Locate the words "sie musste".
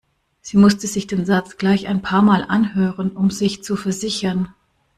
0.41-0.87